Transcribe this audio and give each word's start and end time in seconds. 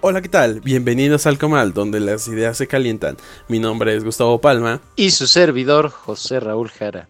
Hola, 0.00 0.22
¿qué 0.22 0.28
tal? 0.28 0.60
Bienvenidos 0.60 1.26
al 1.26 1.38
Comal, 1.38 1.72
donde 1.72 1.98
las 1.98 2.28
ideas 2.28 2.56
se 2.56 2.68
calientan. 2.68 3.16
Mi 3.48 3.58
nombre 3.58 3.96
es 3.96 4.04
Gustavo 4.04 4.40
Palma. 4.40 4.80
Y 4.94 5.10
su 5.10 5.26
servidor, 5.26 5.90
José 5.90 6.38
Raúl 6.38 6.68
Jara. 6.68 7.08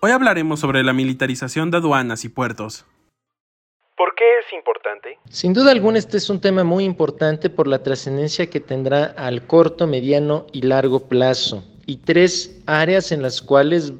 Hoy 0.00 0.10
hablaremos 0.10 0.60
sobre 0.60 0.84
la 0.84 0.92
militarización 0.92 1.70
de 1.70 1.78
aduanas 1.78 2.26
y 2.26 2.28
puertos. 2.28 2.84
¿Por 3.96 4.14
qué 4.14 4.24
es 4.40 4.52
importante? 4.52 5.18
Sin 5.30 5.54
duda 5.54 5.70
alguna 5.70 5.98
este 5.98 6.18
es 6.18 6.28
un 6.28 6.38
tema 6.38 6.64
muy 6.64 6.84
importante 6.84 7.48
por 7.48 7.66
la 7.66 7.82
trascendencia 7.82 8.50
que 8.50 8.60
tendrá 8.60 9.06
al 9.16 9.46
corto, 9.46 9.86
mediano 9.86 10.46
y 10.52 10.60
largo 10.60 11.08
plazo. 11.08 11.64
Y 11.86 11.96
tres 11.96 12.60
áreas 12.66 13.10
en 13.12 13.22
las 13.22 13.40
cuales 13.40 13.94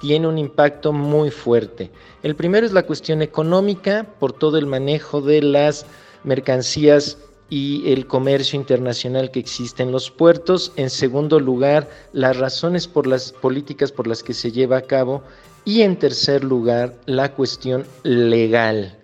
tiene 0.00 0.26
un 0.26 0.38
impacto 0.38 0.94
muy 0.94 1.30
fuerte. 1.30 1.90
El 2.22 2.34
primero 2.34 2.64
es 2.64 2.72
la 2.72 2.86
cuestión 2.86 3.20
económica 3.20 4.06
por 4.18 4.32
todo 4.32 4.56
el 4.56 4.64
manejo 4.64 5.20
de 5.20 5.42
las 5.42 5.84
mercancías 6.24 7.18
y 7.52 7.92
el 7.92 8.06
comercio 8.06 8.58
internacional 8.58 9.30
que 9.30 9.38
existe 9.38 9.82
en 9.82 9.92
los 9.92 10.10
puertos. 10.10 10.72
En 10.76 10.88
segundo 10.88 11.38
lugar, 11.38 11.86
las 12.14 12.38
razones 12.38 12.88
por 12.88 13.06
las 13.06 13.30
políticas 13.30 13.92
por 13.92 14.06
las 14.06 14.22
que 14.22 14.32
se 14.32 14.50
lleva 14.50 14.78
a 14.78 14.86
cabo. 14.86 15.22
Y 15.66 15.82
en 15.82 15.98
tercer 15.98 16.44
lugar, 16.44 16.94
la 17.04 17.34
cuestión 17.34 17.84
legal, 18.04 18.98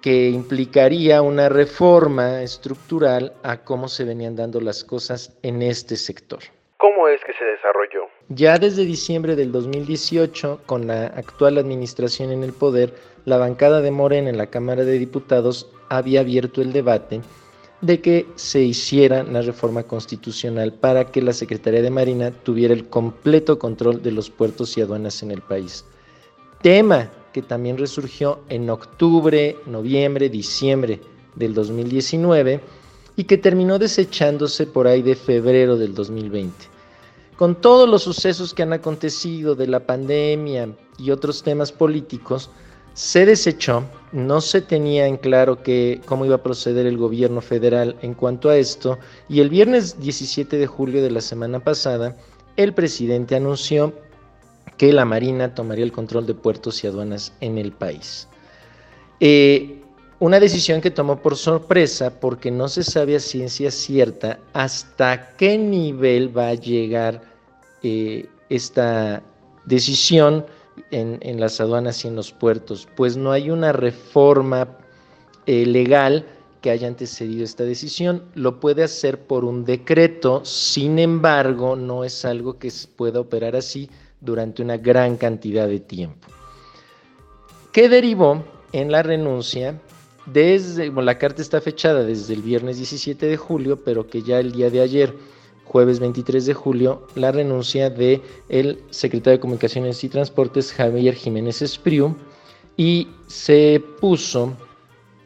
que 0.00 0.30
implicaría 0.30 1.22
una 1.22 1.48
reforma 1.48 2.42
estructural 2.42 3.32
a 3.44 3.58
cómo 3.58 3.86
se 3.86 4.02
venían 4.02 4.34
dando 4.34 4.60
las 4.60 4.82
cosas 4.82 5.38
en 5.44 5.62
este 5.62 5.94
sector. 5.94 6.40
¿Cómo 6.78 7.06
es 7.06 7.20
que 7.24 7.32
se 7.32 7.44
desarrolló? 7.44 8.08
Ya 8.28 8.58
desde 8.58 8.84
diciembre 8.84 9.36
del 9.36 9.52
2018, 9.52 10.62
con 10.66 10.88
la 10.88 11.06
actual 11.06 11.58
administración 11.58 12.32
en 12.32 12.42
el 12.42 12.54
poder, 12.54 12.92
la 13.24 13.36
bancada 13.36 13.82
de 13.82 13.92
Morena 13.92 14.30
en 14.30 14.36
la 14.36 14.48
Cámara 14.48 14.82
de 14.82 14.98
Diputados 14.98 15.70
había 15.88 16.22
abierto 16.22 16.60
el 16.60 16.72
debate 16.72 17.20
de 17.82 18.00
que 18.00 18.26
se 18.36 18.62
hiciera 18.62 19.24
la 19.24 19.42
reforma 19.42 19.82
constitucional 19.82 20.72
para 20.72 21.04
que 21.10 21.20
la 21.20 21.32
Secretaría 21.32 21.82
de 21.82 21.90
Marina 21.90 22.30
tuviera 22.30 22.72
el 22.72 22.88
completo 22.88 23.58
control 23.58 24.02
de 24.02 24.12
los 24.12 24.30
puertos 24.30 24.78
y 24.78 24.80
aduanas 24.80 25.22
en 25.22 25.32
el 25.32 25.42
país. 25.42 25.84
Tema 26.62 27.10
que 27.32 27.42
también 27.42 27.76
resurgió 27.76 28.40
en 28.48 28.70
octubre, 28.70 29.56
noviembre, 29.66 30.28
diciembre 30.28 31.00
del 31.34 31.54
2019 31.54 32.60
y 33.16 33.24
que 33.24 33.36
terminó 33.36 33.78
desechándose 33.78 34.66
por 34.66 34.86
ahí 34.86 35.02
de 35.02 35.16
febrero 35.16 35.76
del 35.76 35.94
2020. 35.94 36.54
Con 37.36 37.56
todos 37.60 37.88
los 37.88 38.04
sucesos 38.04 38.54
que 38.54 38.62
han 38.62 38.72
acontecido 38.72 39.56
de 39.56 39.66
la 39.66 39.80
pandemia 39.80 40.68
y 40.98 41.10
otros 41.10 41.42
temas 41.42 41.72
políticos, 41.72 42.50
se 42.94 43.26
desechó, 43.26 43.84
no 44.12 44.40
se 44.40 44.60
tenía 44.60 45.06
en 45.06 45.16
claro 45.16 45.58
cómo 46.06 46.24
iba 46.24 46.36
a 46.36 46.42
proceder 46.42 46.86
el 46.86 46.98
gobierno 46.98 47.40
federal 47.40 47.96
en 48.02 48.14
cuanto 48.14 48.50
a 48.50 48.56
esto, 48.56 48.98
y 49.28 49.40
el 49.40 49.48
viernes 49.48 49.98
17 50.00 50.56
de 50.56 50.66
julio 50.66 51.02
de 51.02 51.10
la 51.10 51.20
semana 51.20 51.60
pasada, 51.60 52.16
el 52.56 52.74
presidente 52.74 53.34
anunció 53.34 53.94
que 54.76 54.92
la 54.92 55.04
Marina 55.04 55.54
tomaría 55.54 55.84
el 55.84 55.92
control 55.92 56.26
de 56.26 56.34
puertos 56.34 56.82
y 56.84 56.86
aduanas 56.86 57.32
en 57.40 57.58
el 57.58 57.72
país. 57.72 58.28
Eh, 59.20 59.82
una 60.18 60.38
decisión 60.38 60.80
que 60.80 60.90
tomó 60.90 61.20
por 61.20 61.36
sorpresa 61.36 62.20
porque 62.20 62.50
no 62.50 62.68
se 62.68 62.84
sabe 62.84 63.16
a 63.16 63.20
ciencia 63.20 63.70
cierta 63.70 64.38
hasta 64.52 65.34
qué 65.36 65.58
nivel 65.58 66.36
va 66.36 66.48
a 66.48 66.54
llegar 66.54 67.22
eh, 67.82 68.28
esta 68.48 69.22
decisión 69.64 70.46
en, 70.90 71.40
las 71.40 71.60
aduanas 71.60 72.04
y 72.04 72.08
en 72.08 72.16
los 72.16 72.32
puertos, 72.32 72.88
pues 72.96 73.16
no 73.16 73.32
hay 73.32 73.50
una 73.50 73.72
reforma 73.72 74.78
eh, 75.46 75.66
legal 75.66 76.26
que 76.60 76.70
haya 76.70 76.88
antecedido 76.88 77.44
esta 77.44 77.64
decisión. 77.64 78.22
Lo 78.34 78.60
puede 78.60 78.82
hacer 78.82 79.26
por 79.26 79.44
un 79.44 79.64
decreto, 79.64 80.44
sin 80.44 80.98
embargo, 80.98 81.76
no 81.76 82.04
es 82.04 82.24
algo 82.24 82.58
que 82.58 82.72
pueda 82.96 83.20
operar 83.20 83.56
así 83.56 83.90
durante 84.20 84.62
una 84.62 84.76
gran 84.76 85.16
cantidad 85.16 85.66
de 85.66 85.80
tiempo. 85.80 86.28
¿Qué 87.72 87.88
derivó 87.88 88.44
en 88.72 88.92
la 88.92 89.02
renuncia? 89.02 89.80
Desde, 90.26 90.92
la 90.92 91.18
carta 91.18 91.42
está 91.42 91.60
fechada 91.60 92.04
desde 92.04 92.34
el 92.34 92.42
viernes 92.42 92.76
17 92.76 93.26
de 93.26 93.36
julio, 93.36 93.82
pero 93.84 94.06
que 94.06 94.22
ya 94.22 94.38
el 94.38 94.52
día 94.52 94.70
de 94.70 94.80
ayer 94.80 95.14
jueves 95.64 96.00
23 96.00 96.46
de 96.46 96.54
julio, 96.54 97.06
la 97.14 97.32
renuncia 97.32 97.90
de 97.90 98.20
el 98.48 98.82
secretario 98.90 99.38
de 99.38 99.40
Comunicaciones 99.40 100.02
y 100.04 100.08
Transportes 100.08 100.72
Javier 100.72 101.14
Jiménez 101.14 101.62
Espriu 101.62 102.14
y 102.76 103.08
se 103.26 103.82
puso 104.00 104.52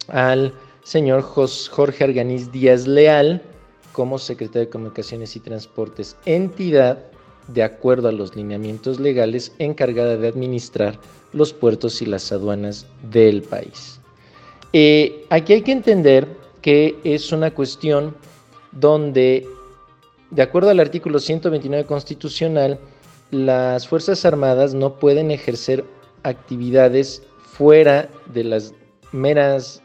al 0.09 0.53
señor 0.83 1.23
Jorge 1.23 2.05
Arganiz 2.05 2.53
Díaz 2.53 2.87
Leal 2.87 3.43
como 3.93 4.19
secretario 4.19 4.67
de 4.67 4.71
Comunicaciones 4.71 5.35
y 5.37 5.41
Transportes, 5.41 6.17
entidad 6.27 6.99
de 7.49 7.63
acuerdo 7.63 8.09
a 8.09 8.13
los 8.13 8.37
lineamientos 8.37 9.01
legales 9.01 9.53
encargada 9.59 10.17
de 10.17 10.29
administrar 10.29 10.99
los 11.33 11.53
puertos 11.53 12.03
y 12.03 12.07
las 12.07 12.31
aduanas 12.33 12.87
del 13.11 13.43
país. 13.43 14.01
Eh, 14.73 15.25
aquí 15.31 15.55
hay 15.55 15.63
que 15.63 15.73
entender 15.73 16.27
que 16.61 16.99
es 17.05 17.33
una 17.33 17.53
cuestión 17.53 18.15
donde 18.73 19.47
de 20.31 20.43
acuerdo 20.43 20.71
al 20.71 20.81
artículo 20.81 21.19
129 21.19 21.85
constitucional, 21.85 22.79
las 23.31 23.87
Fuerzas 23.87 24.25
Armadas 24.25 24.75
no 24.75 24.97
pueden 24.97 25.31
ejercer 25.31 25.85
actividades 26.23 27.23
fuera 27.39 28.09
de 28.33 28.45
las 28.45 28.75
meras 29.13 29.83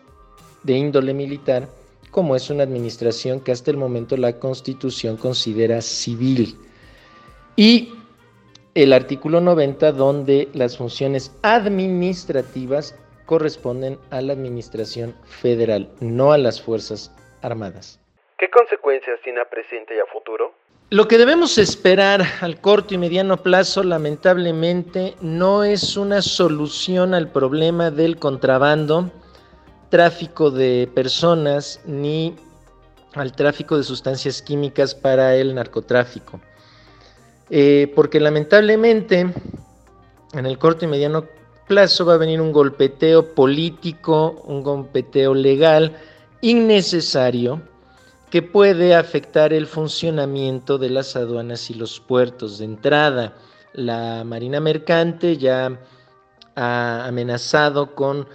de 0.63 0.77
índole 0.77 1.13
militar, 1.13 1.69
como 2.11 2.35
es 2.35 2.49
una 2.49 2.63
administración 2.63 3.39
que 3.39 3.51
hasta 3.51 3.71
el 3.71 3.77
momento 3.77 4.17
la 4.17 4.39
Constitución 4.39 5.17
considera 5.17 5.81
civil. 5.81 6.57
Y 7.55 7.93
el 8.75 8.93
artículo 8.93 9.41
90, 9.41 9.91
donde 9.91 10.49
las 10.53 10.77
funciones 10.77 11.31
administrativas 11.41 12.95
corresponden 13.25 13.97
a 14.09 14.21
la 14.21 14.33
Administración 14.33 15.15
Federal, 15.23 15.89
no 15.99 16.33
a 16.33 16.37
las 16.37 16.61
Fuerzas 16.61 17.11
Armadas. 17.41 18.00
¿Qué 18.41 18.49
consecuencias 18.49 19.19
tiene 19.23 19.39
a 19.39 19.47
presente 19.47 19.95
y 19.95 19.99
a 19.99 20.05
futuro? 20.07 20.55
Lo 20.89 21.07
que 21.07 21.19
debemos 21.19 21.59
esperar 21.59 22.23
al 22.41 22.59
corto 22.59 22.95
y 22.95 22.97
mediano 22.97 23.37
plazo, 23.37 23.83
lamentablemente, 23.83 25.13
no 25.21 25.63
es 25.63 25.95
una 25.95 26.23
solución 26.23 27.13
al 27.13 27.31
problema 27.31 27.91
del 27.91 28.17
contrabando, 28.17 29.11
tráfico 29.91 30.49
de 30.49 30.89
personas, 30.91 31.81
ni 31.85 32.35
al 33.13 33.31
tráfico 33.33 33.77
de 33.77 33.83
sustancias 33.83 34.41
químicas 34.41 34.95
para 34.95 35.35
el 35.35 35.53
narcotráfico. 35.53 36.41
Eh, 37.51 37.93
porque 37.93 38.19
lamentablemente, 38.19 39.27
en 40.33 40.45
el 40.47 40.57
corto 40.57 40.85
y 40.85 40.87
mediano 40.87 41.25
plazo 41.67 42.07
va 42.07 42.15
a 42.15 42.17
venir 42.17 42.41
un 42.41 42.51
golpeteo 42.51 43.35
político, 43.35 44.41
un 44.45 44.63
golpeteo 44.63 45.35
legal 45.35 45.95
innecesario 46.41 47.69
que 48.31 48.41
puede 48.41 48.95
afectar 48.95 49.51
el 49.51 49.67
funcionamiento 49.67 50.77
de 50.77 50.89
las 50.89 51.17
aduanas 51.17 51.69
y 51.69 51.73
los 51.73 51.99
puertos. 51.99 52.57
De 52.57 52.65
entrada, 52.65 53.35
la 53.73 54.23
Marina 54.23 54.61
Mercante 54.61 55.37
ya 55.37 55.77
ha 56.55 57.05
amenazado 57.05 57.93
con 57.93 58.25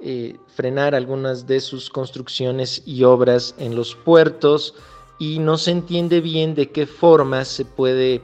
eh, 0.00 0.36
frenar 0.48 0.96
algunas 0.96 1.46
de 1.46 1.60
sus 1.60 1.88
construcciones 1.88 2.82
y 2.84 3.04
obras 3.04 3.54
en 3.56 3.76
los 3.76 3.94
puertos 3.94 4.74
y 5.20 5.38
no 5.38 5.56
se 5.56 5.70
entiende 5.70 6.20
bien 6.20 6.56
de 6.56 6.72
qué 6.72 6.84
forma 6.84 7.44
se 7.44 7.64
puede 7.64 8.22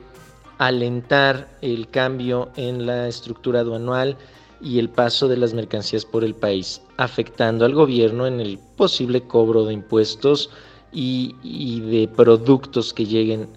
alentar 0.59 1.49
el 1.63 1.89
cambio 1.89 2.51
en 2.57 2.87
la 2.87 3.07
estructura 3.07 3.61
aduanal 3.61 4.17
y 4.61 4.81
el 4.81 4.91
paso 4.91 5.29
de 5.29 5.37
las 5.37 5.55
mercancías 5.55 6.05
por 6.05 6.25
el 6.25 6.35
país, 6.35 6.83
afectando 6.97 7.65
al 7.65 7.75
gobierno 7.75 8.27
en 8.27 8.41
el 8.41 8.59
posible 8.77 9.23
cobro 9.23 9.65
de 9.65 9.75
impuestos 9.75 10.51
y, 10.93 11.81
de 11.81 12.09
productos 12.09 12.93
que 12.93 13.05
lleguen 13.05 13.49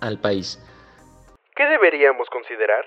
al 0.00 0.18
país. 0.20 0.60
¿Qué 1.56 1.64
deberíamos 1.64 2.28
considerar? 2.30 2.84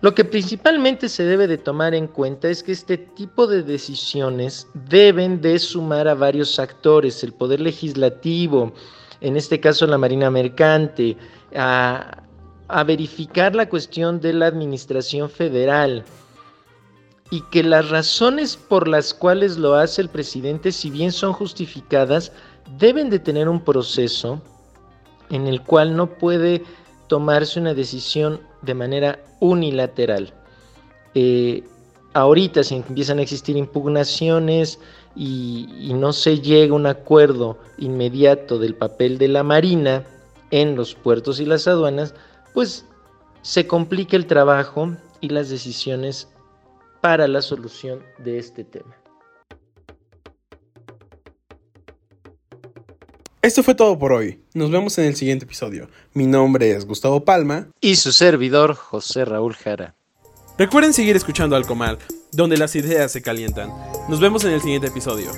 Lo 0.00 0.14
que 0.14 0.24
principalmente 0.24 1.08
se 1.08 1.22
debe 1.24 1.46
de 1.46 1.56
tomar 1.56 1.94
en 1.94 2.08
cuenta 2.08 2.48
es 2.48 2.62
que 2.62 2.72
este 2.72 2.98
tipo 2.98 3.46
de 3.46 3.62
decisiones 3.62 4.66
deben 4.74 5.40
de 5.40 5.58
sumar 5.58 6.08
a 6.08 6.14
varios 6.14 6.58
actores, 6.58 7.24
el 7.24 7.32
poder 7.32 7.60
legislativo, 7.60 8.74
en 9.22 9.38
este 9.38 9.60
caso 9.60 9.86
la 9.86 9.96
Marina 9.96 10.30
Mercante, 10.30 11.16
a, 11.56 12.22
a 12.68 12.84
verificar 12.84 13.54
la 13.54 13.68
cuestión 13.68 14.20
de 14.20 14.34
la 14.34 14.46
administración 14.46 15.30
federal, 15.30 16.04
y 17.34 17.40
que 17.50 17.64
las 17.64 17.88
razones 17.88 18.56
por 18.56 18.86
las 18.86 19.12
cuales 19.12 19.58
lo 19.58 19.74
hace 19.74 20.00
el 20.00 20.08
presidente, 20.08 20.70
si 20.70 20.88
bien 20.88 21.10
son 21.10 21.32
justificadas, 21.32 22.30
deben 22.78 23.10
de 23.10 23.18
tener 23.18 23.48
un 23.48 23.60
proceso 23.60 24.40
en 25.30 25.48
el 25.48 25.60
cual 25.60 25.96
no 25.96 26.06
puede 26.06 26.62
tomarse 27.08 27.58
una 27.58 27.74
decisión 27.74 28.38
de 28.62 28.74
manera 28.74 29.18
unilateral. 29.40 30.32
Eh, 31.16 31.64
ahorita 32.12 32.62
si 32.62 32.76
empiezan 32.76 33.18
a 33.18 33.22
existir 33.22 33.56
impugnaciones 33.56 34.78
y, 35.16 35.66
y, 35.76 35.92
no 35.92 36.12
se 36.12 36.38
llega 36.38 36.72
a 36.72 36.76
un 36.76 36.86
acuerdo 36.86 37.58
inmediato 37.78 38.60
del 38.60 38.76
papel 38.76 39.18
de 39.18 39.26
la 39.26 39.42
Marina 39.42 40.04
en 40.52 40.76
los 40.76 40.94
puertos 40.94 41.40
y 41.40 41.46
las 41.46 41.66
aduanas, 41.66 42.14
pues 42.52 42.86
se 43.42 43.66
complica 43.66 44.16
el 44.16 44.26
trabajo 44.26 44.92
y 45.20 45.30
las 45.30 45.48
decisiones 45.48 46.28
para 47.04 47.28
la 47.28 47.42
solución 47.42 48.02
de 48.16 48.38
este 48.38 48.64
tema. 48.64 48.96
Esto 53.42 53.62
fue 53.62 53.74
todo 53.74 53.98
por 53.98 54.14
hoy. 54.14 54.40
Nos 54.54 54.70
vemos 54.70 54.96
en 54.96 55.04
el 55.04 55.14
siguiente 55.14 55.44
episodio. 55.44 55.90
Mi 56.14 56.26
nombre 56.26 56.70
es 56.70 56.86
Gustavo 56.86 57.22
Palma. 57.22 57.68
Y 57.82 57.96
su 57.96 58.10
servidor, 58.10 58.74
José 58.74 59.26
Raúl 59.26 59.52
Jara. 59.52 59.94
Recuerden 60.56 60.94
seguir 60.94 61.14
escuchando 61.14 61.56
Alcomal, 61.56 61.98
donde 62.32 62.56
las 62.56 62.74
ideas 62.74 63.12
se 63.12 63.20
calientan. 63.20 63.68
Nos 64.08 64.18
vemos 64.18 64.42
en 64.44 64.52
el 64.52 64.62
siguiente 64.62 64.86
episodio. 64.86 65.30